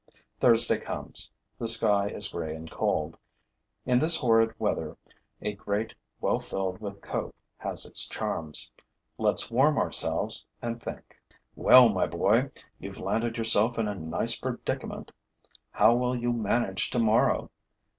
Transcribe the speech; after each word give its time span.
Thursday 0.39 0.79
comes. 0.79 1.29
The 1.59 1.67
sky 1.67 2.07
is 2.07 2.27
gray 2.29 2.55
and 2.55 2.71
cold. 2.71 3.15
In 3.85 3.99
this 3.99 4.15
horrid 4.15 4.51
weather, 4.59 4.97
a 5.43 5.53
grate 5.53 5.93
well 6.19 6.39
filled 6.39 6.81
with 6.81 7.01
coke 7.01 7.35
has 7.57 7.85
its 7.85 8.07
charms. 8.07 8.71
Let's 9.19 9.51
warm 9.51 9.77
ourselves 9.77 10.43
and 10.59 10.81
think. 10.81 11.21
Well, 11.53 11.89
my 11.89 12.07
boy, 12.07 12.49
you've 12.79 12.97
landed 12.97 13.37
yourself 13.37 13.77
in 13.77 13.87
a 13.87 13.93
nice 13.93 14.35
predicament! 14.35 15.11
How 15.69 15.93
will 15.93 16.15
you 16.15 16.33
manage 16.33 16.89
tomorrow? 16.89 17.51